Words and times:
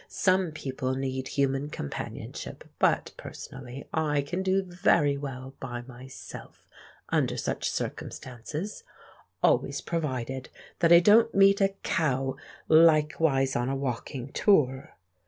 Some 0.07 0.51
people 0.51 0.95
need 0.95 1.27
human 1.27 1.69
companionship; 1.69 2.63
but, 2.79 3.11
personally, 3.17 3.85
I 3.93 4.23
can 4.23 4.41
do 4.41 4.63
very 4.63 5.15
well 5.15 5.53
by 5.59 5.81
myself 5.83 6.67
under 7.09 7.37
such 7.37 7.69
circumstances 7.69 8.83
(always 9.43 9.79
provided 9.79 10.49
that 10.79 10.91
I 10.91 11.01
don't 11.01 11.35
meet 11.35 11.61
a 11.61 11.75
cow 11.83 12.35
likewise 12.67 13.55
on 13.55 13.69
a 13.69 13.75
walking 13.75 14.31
tour). 14.31 14.95